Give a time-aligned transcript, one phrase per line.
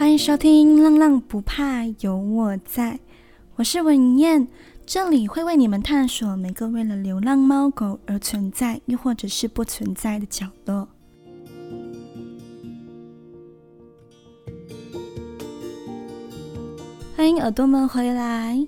[0.00, 2.94] 欢迎收听《浪浪不怕有我在》，
[3.56, 4.48] 我是文燕，
[4.86, 10.88] 这里会为你们探索每个为了流浪猫狗而存在，又或者是不存在的角落。
[17.14, 18.66] 欢迎耳朵们回来。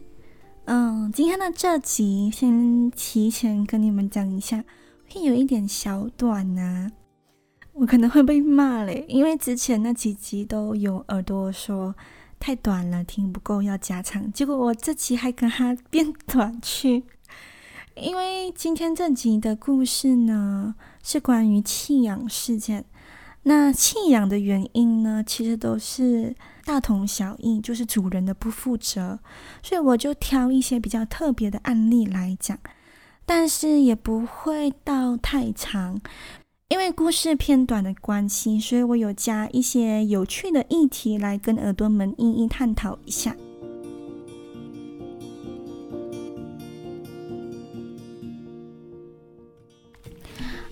[0.67, 4.63] 嗯，今天的这集先提前跟你们讲一下，
[5.11, 6.93] 会有一点小短啊。
[7.75, 11.95] 我可能会被骂嘞，因为之前那几集都有耳朵说
[12.39, 17.05] 太短了，听不够要加长，结果我这集还跟他变短去。
[17.97, 22.85] 因为今天这集的故事呢，是关于弃养事件。
[23.45, 29.19] 那弃养的原因呢，其实都是大同小异，就是主人的不负责。
[29.63, 32.59] 所以我就挑一些比较特别的案例来讲，
[33.27, 36.01] 但是也不会到太长。
[36.73, 43.37] 因为故事偏短的关系，所以我有加一些有趣的议题来跟耳朵们一一探讨一下。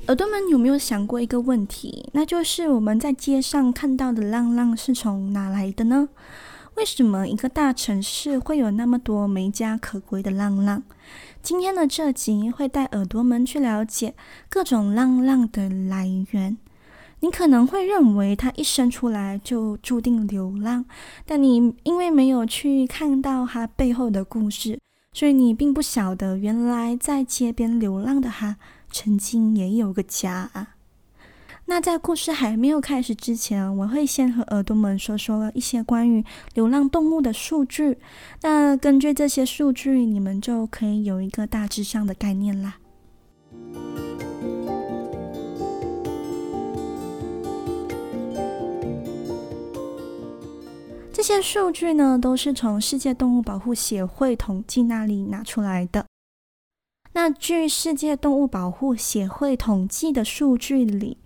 [0.07, 2.09] 耳朵们有没有想过一个问题？
[2.15, 6.09] 那就是我们在街上看到的浪浪是从哪来的呢？
[6.81, 10.83] 为什么一个大城市会有那么多没家可归的浪浪？
[11.43, 14.15] 今天的这集会带耳朵们去了解
[14.49, 16.57] 各种浪浪的来源。
[17.19, 20.87] 你可能会认为他一生出来就注定流浪，
[21.27, 24.81] 但你因为没有去看到他背后的故事，
[25.13, 28.57] 所以你并不晓得原来在街边流浪的他
[28.91, 30.77] 曾经也有个家啊。
[31.71, 37.97] 那在故事还没有开始之前，我会先和耳朵们说说一些关于流浪动物的数据。
[38.43, 42.79] 那根据这些数据，你们就可以有一个大致上的概念啦。
[51.13, 56.05] 这些数据呢，都是从世界动物保护协会统计那里拿出来的。
[57.13, 61.19] 那据世界动物保护协会统计的数据里，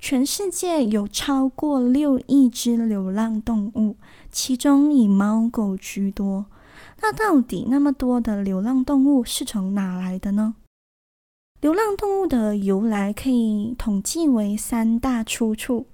[0.00, 3.96] 全世界有超过六亿只流浪动物，
[4.32, 6.46] 其中以猫狗居多。
[7.02, 10.54] 那到底那么多的流浪动物是从哪来的呢？
[11.60, 15.86] 流浪动物的由来可以统计为三大出处。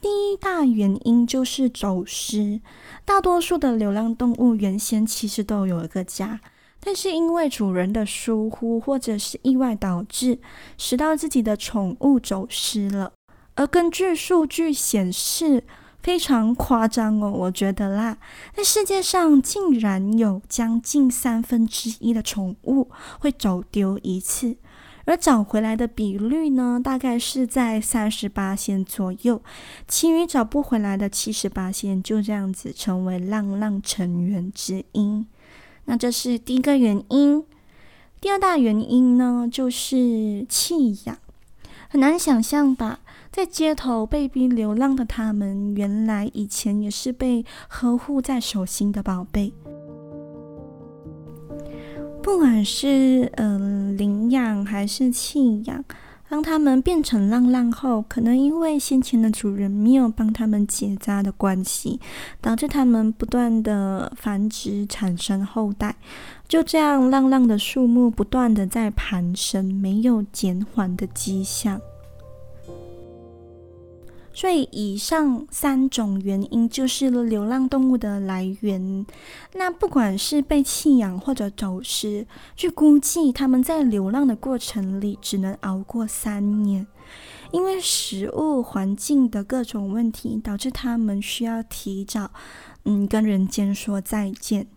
[0.00, 2.60] 第一大原因就是走失。
[3.04, 6.40] 大多数的流浪动物原先其实都有一个家，
[6.78, 10.38] 但是因为主人的疏忽或者是意外导致，
[10.78, 13.12] 使到自己的宠物走失了。
[13.60, 15.62] 而根据数据显示，
[16.02, 18.16] 非常夸张哦，我觉得啦，
[18.54, 22.88] 在世界上竟然有将近三分之一的宠物
[23.18, 24.56] 会走丢一次，
[25.04, 29.42] 而找回来的比率呢，大概是在三十八%左右，
[29.86, 35.26] 其余找不回来的七十八%就这样子成为浪浪成员之一。
[35.84, 37.44] 那这是第一个原因。
[38.22, 41.18] 第二大原因呢，就是弃养，
[41.90, 43.00] 很难想象吧？
[43.32, 49.52] 在街头被逼流浪的他们，原来以前也是被呵护在手心的宝贝。
[52.22, 55.84] 不管是嗯、呃、领养还是弃养，
[56.28, 61.98] 当他们变成浪浪后，可能因为先前的主人没有帮他们结扎的关系，
[62.40, 65.96] 导致他们不断的繁殖产生后代，
[66.48, 71.80] 就这样浪浪的数目不断的在攀升，没有减缓的迹象。
[74.32, 79.04] 所以，以上三种原因就是流浪动物的来源。
[79.54, 86.86] 那不管是被弃养或者走失，据估计他们在流浪的过程里只能熬过三年，
[87.50, 92.30] 因为食物、环境的各种问题，导致他们需要提早
[92.84, 94.68] 嗯跟人间说再见。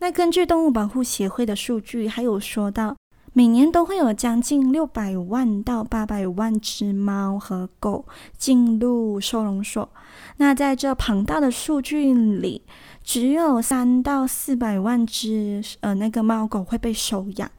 [0.00, 2.96] 那根据动物保护协会的数据，还有说到。
[3.34, 9.88] 每年都会有将近六百万到八百万只猫和狗进入收容所。
[10.36, 12.62] 那在这庞大的数据里，
[13.02, 17.50] 只有三到四百万只呃那个猫狗会被收养。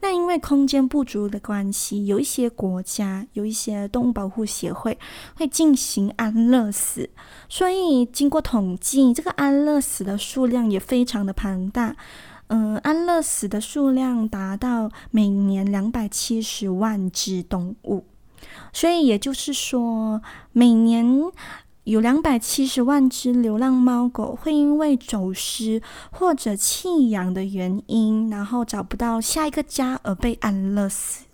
[0.00, 4.98] 那因为空间不足的关系，有一些国家有一些动物保护协会
[5.36, 7.10] 会进行安乐死。
[7.50, 11.96] 所以经过统计，这个安乐死的数量也非常的庞大。
[12.48, 18.04] 嗯，安乐死的数量达到每年两百七十万只动物，
[18.72, 20.22] 所以也就是说，
[20.52, 21.06] 每年
[21.84, 31.24] 有两百七十万只流浪猫狗会因为走失或者弃养的原因，然后找不到下一个家而被安乐死。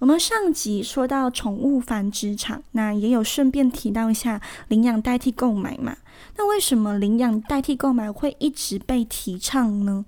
[0.00, 5.96] 我们上集说到宠物繁殖场，那也有顺便提到一下领养代替购买嘛。
[6.36, 10.04] 那为什么领养代替购买会一直被提倡呢？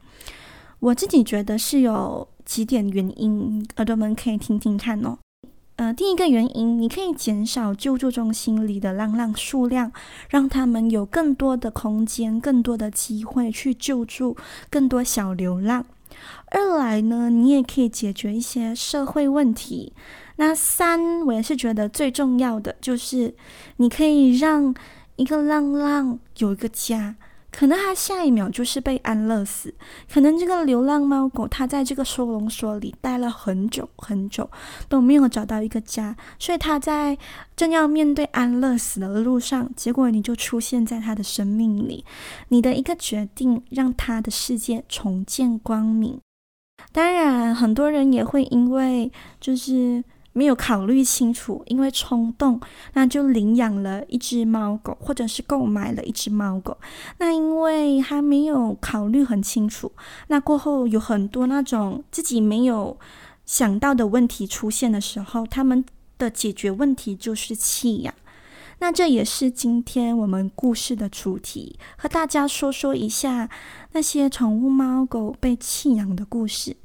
[0.81, 5.19] 我自己觉得是有几点原因，耳朵们可以听听看哦。
[5.77, 9.91] 呃，第一个原因，你可以减少救助中心里的浪浪数量，
[10.29, 14.37] 让他们有更多的空间、更多的机会去救助
[14.69, 15.87] 更多小流浪。
[16.51, 19.95] 二来呢，你也可以解决一些社会问题。
[20.37, 23.35] 那三，我也是觉得最重要的，就是
[23.77, 24.75] 你可以让
[25.21, 27.17] 一个浪浪有一个家。
[27.53, 29.75] 可能他下一秒就是被安乐死，
[30.09, 34.49] 可能这个流浪猫狗它在这个收容所里待了很久很久
[34.89, 37.19] 都没有找到一个家，所以它在
[37.57, 42.05] 正要面对安乐死的路上，结果你就出现在它的生命里，
[42.51, 46.21] 你的一个决定让它的世界重见光明。
[46.93, 50.05] 当然，很多人也会因为就是。
[50.33, 52.61] 没有考虑清楚，因为冲动，
[52.95, 56.79] 那就领养了一只猫狗，或者是购买了一只猫狗。
[57.19, 59.91] 那因为他没有考虑很清楚，
[60.29, 62.99] 那过后有很多那种自己没有
[63.45, 65.85] 想到的问题出现的时候，他们
[66.17, 68.15] 的解决问题就是弃养。
[68.79, 73.51] 那这也是今天我们故事的主题，和大家说说一下
[73.93, 76.77] 那些宠物猫狗被弃养的故事。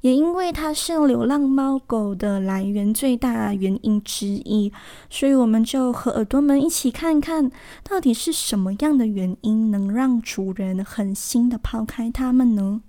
[0.00, 4.72] 也因为它是流浪猫狗的来源最大原因之一，
[5.10, 7.50] 所以我们就和耳朵们一起看看
[7.82, 12.80] 到底是什么样的原因能让主人狠心的抛开它们呢？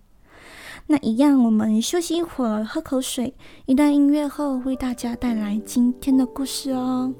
[0.88, 3.34] 那一样，我们休息一会儿，喝口水，
[3.66, 7.14] 一段音乐后，为大家带来今天的故事哦。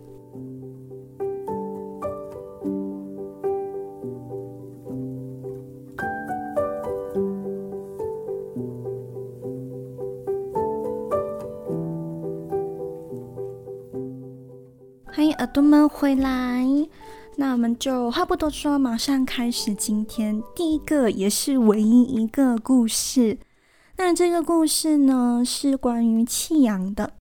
[15.52, 16.64] 朵们回来，
[17.38, 23.40] 那我们就话不多说，马上开始今天第一个也是唯一一个故事。
[23.98, 27.14] 那这个故事呢，是关于弃养的。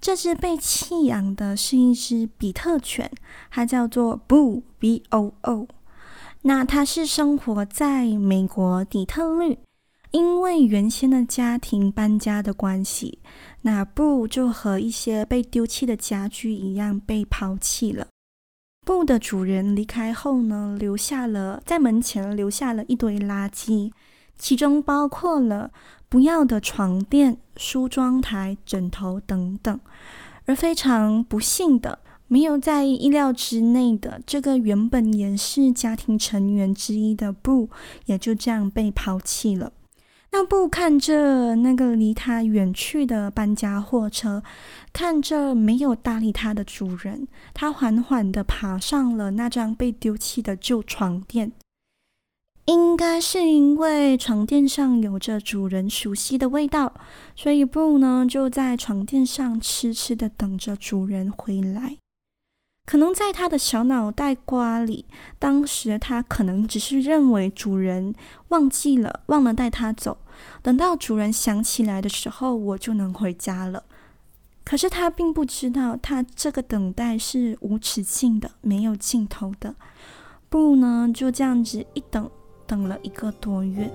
[0.00, 3.10] 这只被弃养的是一只比特犬，
[3.50, 5.66] 它叫做 Boo B O O。
[6.42, 9.58] 那它是生活在美国底特律。
[10.12, 13.18] 因为原先的家庭搬家的关系，
[13.62, 18.06] 那布就和一些被丢弃的家具一样被抛弃了。
[18.84, 23.90] 布的主人离开后呢，留下了在门前留下了一堆垃圾，
[24.36, 25.70] 其中包括了
[26.08, 29.80] 不要的床垫、梳妆台、枕头等等。
[30.44, 37.70] 而非常不幸的，没有在意料之内的，这个原本也是家庭成员之一的布，
[38.06, 39.72] 也就这样被抛弃了。
[40.34, 44.42] 那布看着那个离他远去的搬家货车，
[44.90, 51.52] 看着没有搭理他的主人，他缓缓地爬上了那张被丢弃的旧床垫。
[52.64, 56.94] 应该是因为床垫上有着主人熟悉的味道，
[57.36, 61.98] 所以布呢就在床垫上痴痴地等着主人回来。
[62.84, 65.06] 可能在他的小脑袋瓜里，
[65.38, 68.14] 当时他可能只是认为主人
[68.48, 70.18] 忘记了，忘了带他走。
[70.62, 73.84] 等到主人想起来的时候，我就能回家了。
[74.64, 79.74] 可是他并不知道，他这个等待是无止境的，没有尽头的。
[80.48, 82.30] 不呢，就这样子一等，
[82.66, 83.90] 等了一个多月。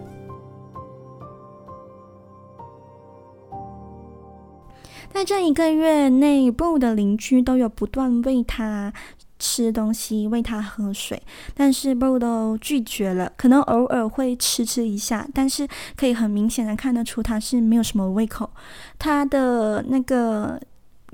[5.13, 8.93] 在这一个月内，布的邻居都有不断喂他
[9.39, 11.21] 吃东西、喂他喝水，
[11.55, 13.31] 但是布都拒绝了。
[13.35, 18.51] 可能偶尔会吃吃一下，但是可以很明显的看得出他是没有什么胃口。
[18.99, 20.61] 他的那个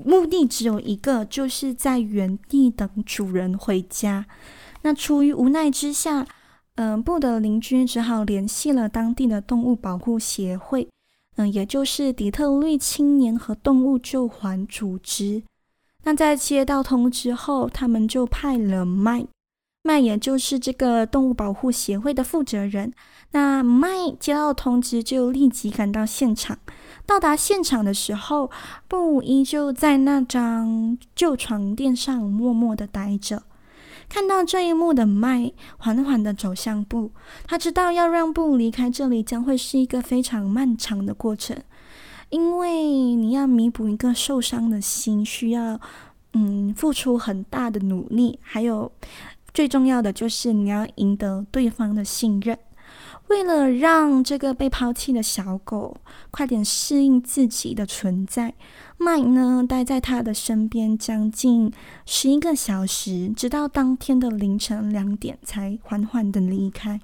[0.03, 4.25] 目的只有一个，就是在原地等主人回家。
[4.81, 6.27] 那出于无奈之下，
[6.75, 10.89] 嗯、布的邻居只好联系了当地的动物保护协会。
[11.35, 15.43] 嗯，也就是底特律青年和动物救援组织。
[16.03, 19.25] 那在接到通知后，他们就派了麦，
[19.83, 22.93] 麦也就是这个动物保护协会的负责人。
[23.31, 26.59] 那麦接到通知就立即赶到现场。
[27.05, 28.51] 到达现场的时候，
[28.87, 33.43] 布依旧在那张旧床垫上默默的待着。
[34.13, 37.09] 看到这一幕的麦缓缓地走向布，
[37.47, 41.57] 他知道要让布离开这里将会是一个非常漫长的过程，
[42.29, 42.83] 因为
[43.15, 45.81] 你要弥补一个受伤的心，需要
[46.33, 48.91] 嗯付出很大的努力，还有
[49.51, 52.55] 最重要的就是你要赢得对方的信任。
[53.33, 55.97] 为了让这个被抛弃的小狗
[56.29, 58.53] 快点适应自己的存在，
[58.95, 61.73] 麦呢待在他的身边将近
[62.05, 67.01] 十一个小时，直到当天的凌晨两点才缓缓的离开。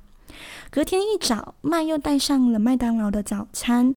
[0.70, 3.96] 隔天一早，麦又带上了麦当劳的早餐。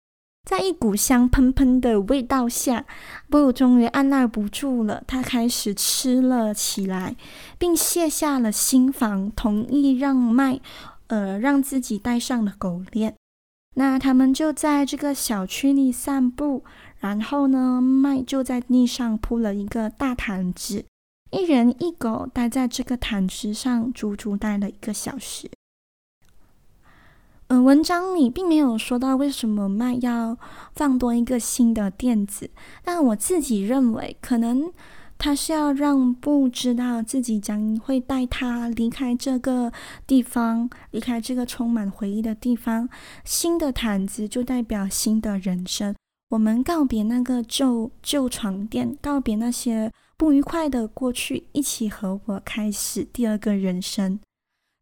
[0.49, 2.85] 在一股香喷喷的味道下，
[3.31, 7.15] 布鲁终于按捺不住了，他开始吃了起来，
[7.59, 10.59] 并卸下了心防，同意让麦，
[11.13, 13.15] 呃，让自己戴上了狗链。
[13.75, 16.65] 那他们就在这个小区里散步，
[17.01, 20.87] 然后呢，麦就在地上铺了一个大毯子，
[21.31, 25.51] 一人一狗待在这个毯子上，足足待了一个小时。
[27.49, 30.39] 嗯，文章里并没有说到为什么麦要
[30.75, 32.49] 放多一个新的垫子，
[32.83, 34.73] 但我自己认为，可能
[35.23, 39.73] 他是要让布知道自己将会带他离开这个
[40.05, 42.89] 地方，离开这个充满回忆的地方。
[43.25, 45.95] 新的毯子就代表新的人生，
[46.31, 54.19] 我们告别那个旧旧床垫，告别那些不愉快的过去，一起和我开始第二个人生。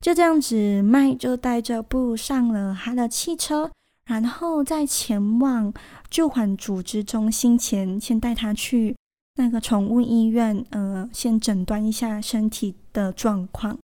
[0.00, 3.70] 就这样子，麦就带着布上了他的汽车，
[4.06, 5.70] 然后在前往
[6.09, 8.97] 旧款组织中心前，先带他去
[9.37, 13.79] 那个宠物医院，呃，先诊断一下身体的状况。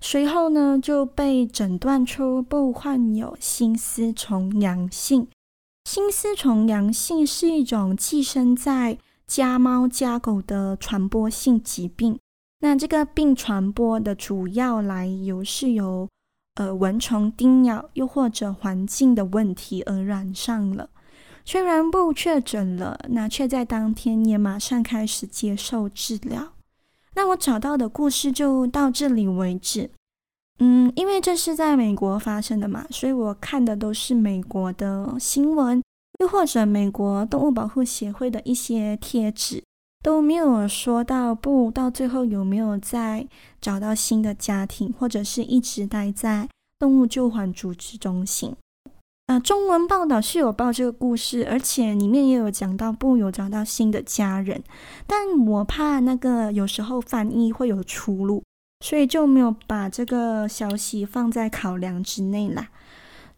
[0.00, 5.26] 随后呢，就被诊断出布患有心丝虫阳性。
[5.84, 12.18] 心丝虫阳性是一种寄生在家猫家狗的传播性疾病。
[12.60, 16.08] 那这个病传播的主要来由是由
[16.54, 20.88] 呃蚊虫叮咬，又或者环境的问题而染上了。
[21.44, 26.52] 虽然不确诊了，那却在当天也马上开始接受治疗。
[27.14, 29.90] 那我找到的故事就到这里为止。
[30.58, 35.82] 嗯，因为这是在美国发生的嘛，所以我看的都是美国的新闻，
[36.20, 39.62] 又或者美国动物保护协会的一些贴纸。
[40.02, 43.26] 都没有说到布到最后有没有再
[43.58, 46.46] 找到新的家庭，或者是一直待在
[46.78, 48.54] 动物救援组织中心。
[49.26, 54.62] 呃，中文报道是有报这个故事，而且里面也有讲到布有找到新的家人，
[55.06, 58.42] 但我怕那个有时候翻译会有出入，
[58.84, 62.68] 所以就没有把这个消息放在考量之内啦。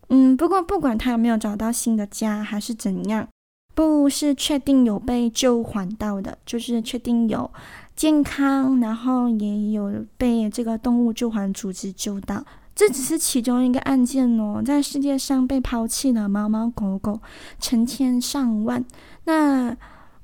[0.09, 3.28] 嗯，不过不管他有没有找到新的家，还是怎样。
[3.75, 7.50] 不是确定有被救缓到的，就是确定有
[7.95, 12.43] 健康，然后也有被这个动物救援组织救到。
[12.76, 17.18] 这只是其中一个案件哦，在世界上被抛弃的猫猫狗狗
[17.59, 18.85] 成千上万。
[19.25, 19.75] 那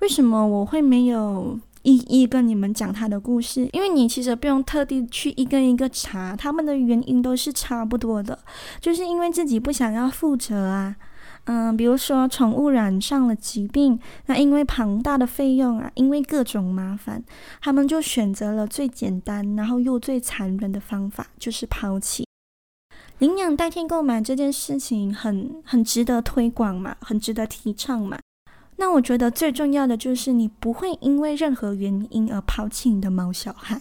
[0.00, 3.66] 为什么我会没有一一跟你们讲他的故事？
[3.72, 8.38] 因为你其实不用特地去一个一个查，他们的原因都是差不多的，
[8.78, 10.94] 就是因为自己不想要负责啊。
[11.44, 17.24] 嗯，比如说宠物染上了疾病，那因为庞大的费用啊，因为各种麻烦，
[17.62, 22.26] 他们就选择了最简单，然后又最残忍的方法，就是抛弃。
[23.22, 28.18] 领养代替购买这件事情很很值得推广嘛，很值得提倡嘛。
[28.78, 33.80] 那我觉得最重要的就是你不会因为任何原因而抛弃你的毛小孩，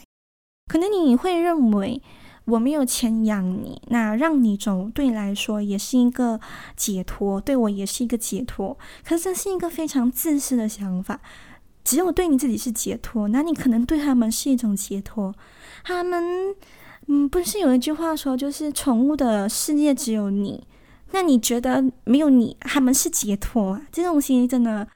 [0.67, 1.99] 可能你会认为。
[2.45, 6.39] 我没有钱养你，那让你走对你来说也是一个
[6.75, 8.75] 解脱，对我也是一个解脱。
[9.05, 11.21] 可是这是一个非常自私的想法，
[11.83, 15.33] 只有对你自己是解脱，那你可能对他们是一种解脱。
[15.83, 16.55] 他们，
[17.07, 20.65] 嗯，不是有一句话说，就是宠物的世界只有你，
[21.11, 23.81] 那你觉得没有你，他们是解脱啊？
[23.91, 24.87] 这种东西真的，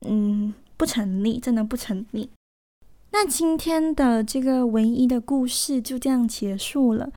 [0.00, 2.30] 嗯，不成立，真的不成立。
[3.12, 7.10] 那今天的这个唯一的故事就这样结束了，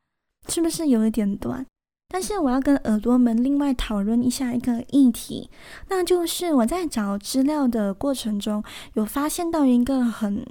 [0.48, 1.66] 是不是有一点短？
[2.10, 5.50] 但是我要跟耳朵们另外讨论一下一个议题，
[5.90, 8.64] 那就是我在找资料的过程中，
[8.94, 10.46] 有发现到一个很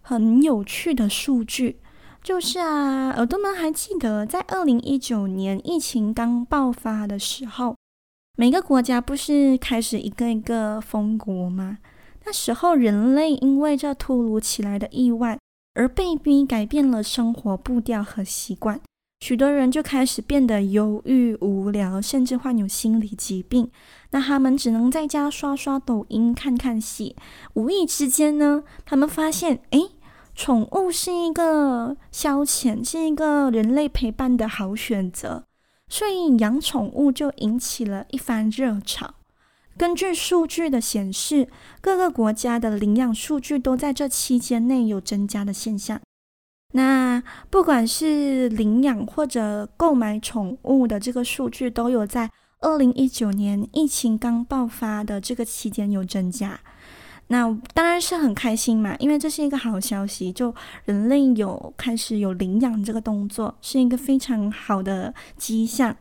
[0.00, 1.78] 很有趣的数据，
[2.22, 7.74] 就是啊，耳朵们还记得在二零一九年疫情刚爆发的时候，
[8.36, 11.78] 每个国家不是开始一个一个封国吗？
[12.26, 15.38] 那时候，人类因为这突如其来的意外
[15.74, 18.78] 而被逼改变了生活步调和习惯，
[19.20, 23.70] 许多人就开始变得忧郁、无聊，甚至患有心理疾病。
[24.10, 27.16] 那他们只能在家刷刷抖音、看看戏。
[27.54, 29.80] 无意之间呢，他们发现，哎，
[30.40, 35.44] 宠物是一个消遣，是一个人类陪伴的好选择，
[35.86, 39.16] 所以养宠物就引起了一番热潮。
[39.76, 41.46] 根据数据的显示，
[41.82, 46.00] 各个国家的领养数据都在这期间内有增加的现象。
[46.72, 52.30] 那不管是领养或者购买宠物的这个数据，都有在
[52.60, 56.58] 二零一九年疫情刚爆发的这个期间有增加。
[57.32, 60.52] 那当然是很开心嘛，因为这是一个好消息，就
[60.84, 65.96] 人类有开始有领养这个动作，是一个非常好的迹象。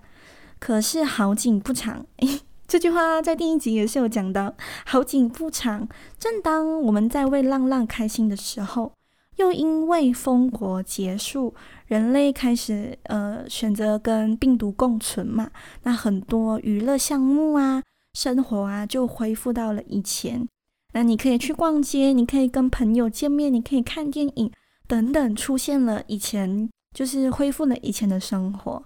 [0.58, 2.06] 可是好景不长，
[2.68, 4.56] 这句话在第一集也是有讲到，
[4.86, 5.88] 好景不长。
[6.18, 8.92] 正当我们在为浪浪开心的时候。
[9.38, 11.56] 又因为封国结束，
[11.88, 15.50] 人类开始呃选择跟病毒共存嘛，
[15.84, 17.82] 那很多娱乐项目啊、
[18.14, 20.46] 生活啊就恢复到了以前。
[20.94, 24.52] 那你可以去逛街，你可以跟朋友见面，你可以看电影
[24.88, 28.84] 等等，出现了以前就是恢复了以前的生活。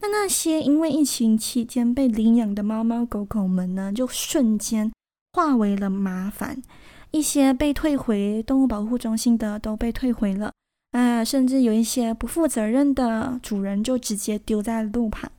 [0.00, 4.92] 那那些因为疫情期间被领养的猫猫狗狗们呢，就瞬间
[5.32, 6.62] 化为了麻烦。
[7.10, 10.52] 一些被退回动物保护中心的都被退回了，
[10.92, 15.32] 啊，甚至有一些不负责任的主人就直接丢在路旁。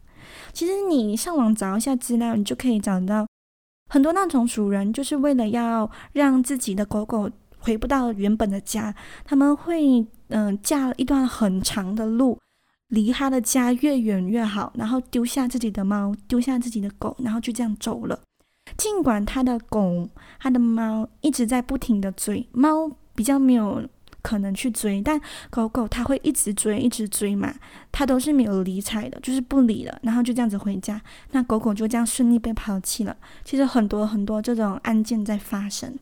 [0.51, 3.27] 其实你上网找一下资料，你就可以找到
[3.89, 12.39] 很多那种主人，就是为了要让自己的狗狗回不到原本的家，他们会嗯架一段很长的路，
[12.89, 18.17] 离他的家越远越好，然后丢下自己的猫，丢下自己的狗，然后就这样走了。
[18.77, 20.07] 尽管他的狗、
[20.39, 23.83] 他的猫一直在不停的追，猫比较没有
[24.21, 27.53] 可能去追，但狗狗它会一直追，一直追嘛，
[27.91, 33.15] 它都是没有理睬的，就是不理了，然后就这样子回家，那狗狗就这样顺利被抛弃了。
[33.43, 35.97] 其实很多很多这种案件在发生，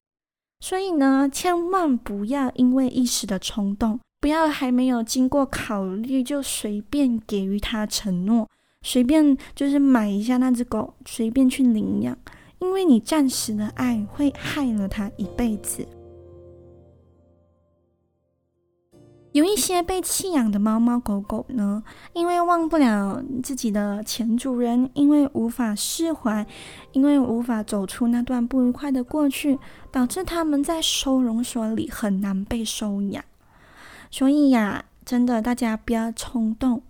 [0.59, 8.49] 所以呢，千万不要因为一时的冲动，不要还没有经过考虑就随便给予它承诺，
[8.81, 12.17] 随便就是买一下那只狗，随便去领养。
[12.59, 15.87] 因为你暂时的爱会害了他一辈子。
[19.33, 26.47] 有一些被弃养的猫猫狗狗呢，因为忘不了自己的前主人，因为无法释怀，
[26.93, 29.59] 因为无法走出那段不愉快的过去，
[29.91, 33.23] 导致他们在收容所里很难被收养。
[34.09, 36.81] 所以呀，真的大家不要冲动，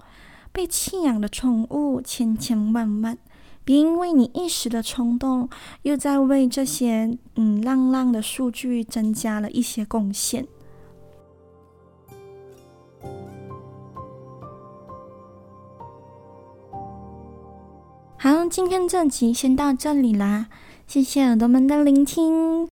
[0.53, 3.17] 被弃养的宠物千千万万。
[3.65, 5.49] 别因为你一时的冲动，
[5.81, 10.47] 又在为这些嗯浪浪的数据增加了一些贡献。
[18.27, 20.47] 好，今天这集先到这里啦，
[20.85, 22.67] 谢谢耳朵们的聆听。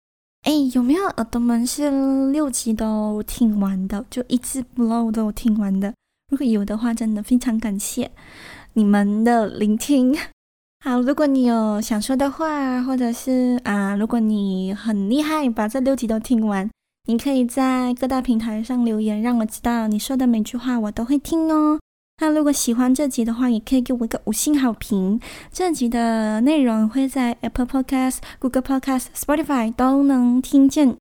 [0.43, 5.93] 哎，有没有耳朵们是六集都听完的，就一字不漏都听完的？
[6.29, 8.09] 如果有的话，真的非常感谢
[8.75, 10.17] 你们的聆听。
[10.85, 16.69] 好，如果你有想说的话，或者是啊，如果你很厉害，把这六集都听完，
[17.09, 21.77] 你可以在各大平台上留言，让我知道你说的每句话我都会听哦。
[22.21, 25.19] 那如果喜欢这集的话，也可以给我一个五星好评。
[25.51, 30.95] 这集的内容会在 Apple Podcast、Google Podcast、Spotify 都能听见。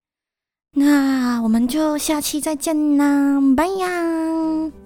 [0.77, 4.80] 那我们就下期再见啦，拜呀！